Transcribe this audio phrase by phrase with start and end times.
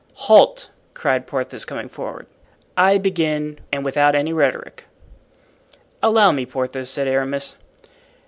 [0.15, 2.25] "Halt!" cried Porthos coming forward.
[2.75, 4.85] "I begin, and without any rhetoric."
[6.01, 7.55] "Allow me, Porthos," said Aramis.